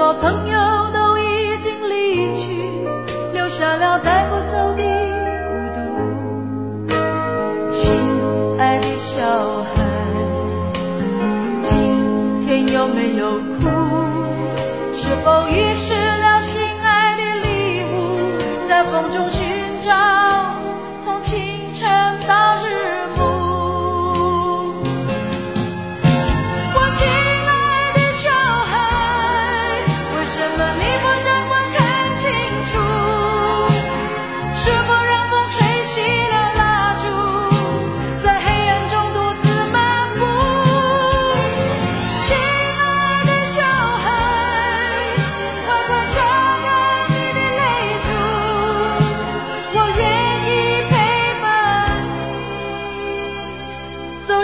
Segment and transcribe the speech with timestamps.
[0.00, 0.56] 我朋友
[0.94, 2.62] 都已经离去，
[3.32, 4.37] 留下了带不。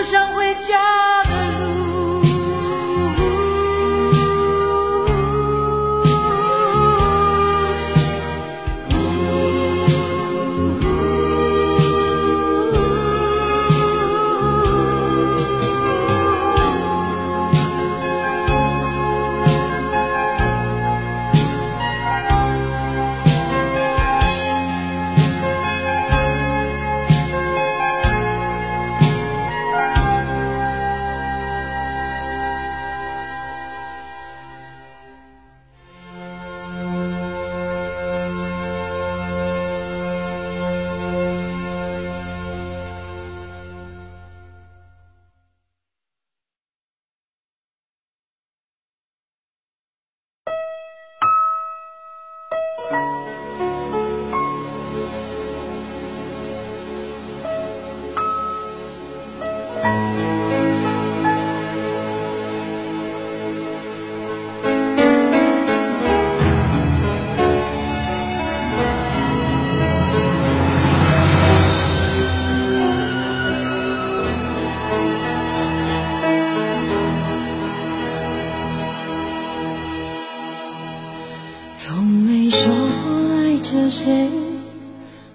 [0.05, 1.24] 想回家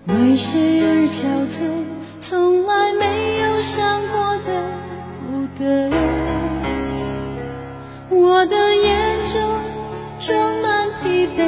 [0.06, 1.60] 为谁而憔悴，
[2.20, 4.48] 从来没有想过的
[5.28, 5.90] 不对。
[8.08, 9.40] 我的眼中
[10.18, 11.40] 装满疲惫，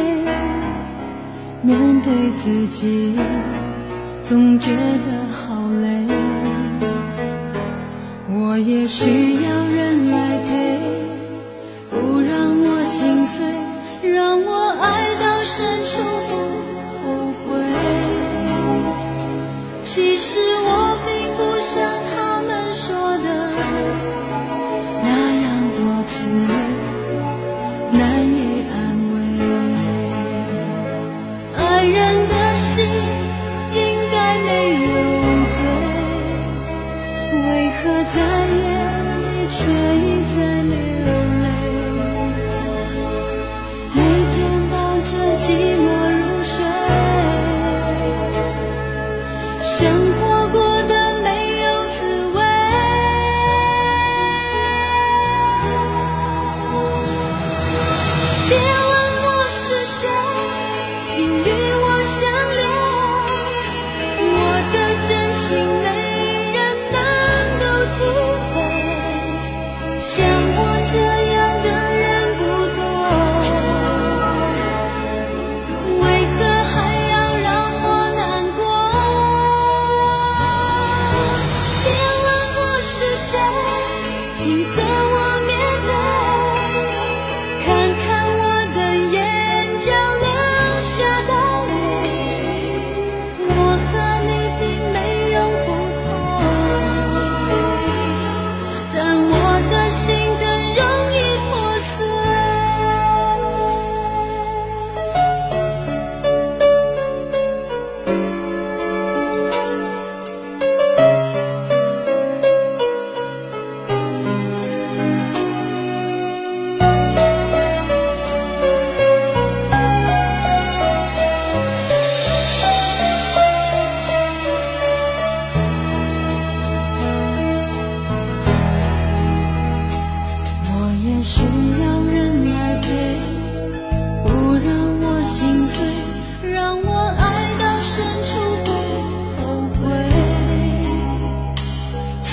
[1.62, 3.16] 面对自己
[4.22, 6.06] 总觉得好累，
[8.28, 9.61] 我也需要。
[39.52, 40.91] 却已在流。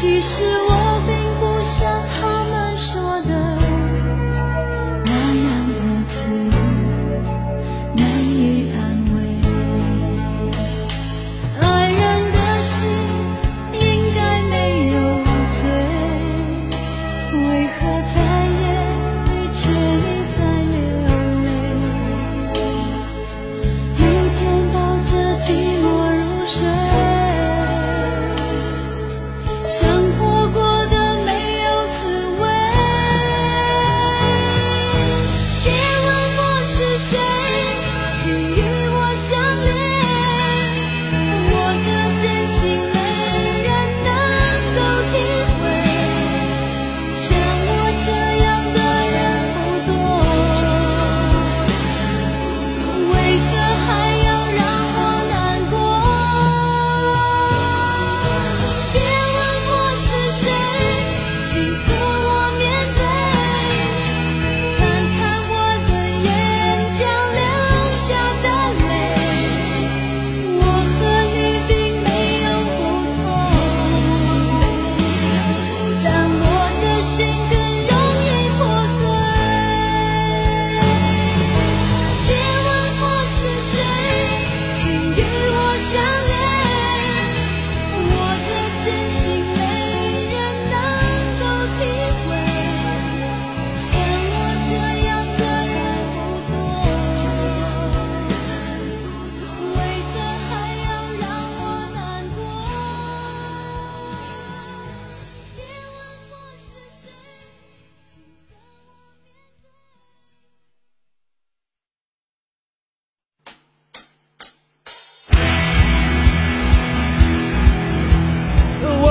[0.01, 0.78] 其实我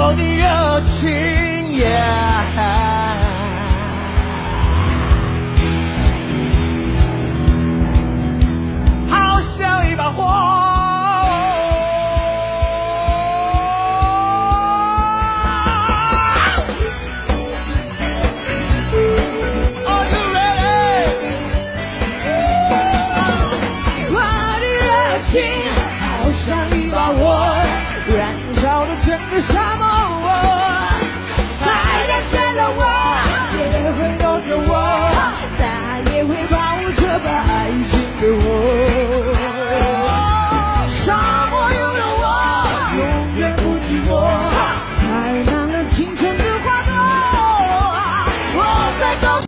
[0.08, 1.38] 我的热情。